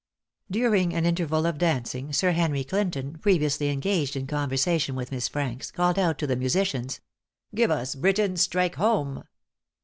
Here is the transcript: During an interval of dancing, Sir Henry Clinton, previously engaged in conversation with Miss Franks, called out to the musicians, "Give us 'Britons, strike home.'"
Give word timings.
During 0.49 0.95
an 0.95 1.05
interval 1.05 1.45
of 1.45 1.59
dancing, 1.59 2.11
Sir 2.11 2.31
Henry 2.31 2.63
Clinton, 2.63 3.19
previously 3.19 3.69
engaged 3.69 4.15
in 4.15 4.25
conversation 4.25 4.95
with 4.95 5.11
Miss 5.11 5.27
Franks, 5.27 5.69
called 5.69 5.99
out 5.99 6.17
to 6.17 6.25
the 6.25 6.35
musicians, 6.35 7.01
"Give 7.53 7.69
us 7.69 7.93
'Britons, 7.93 8.41
strike 8.41 8.77
home.'" 8.77 9.25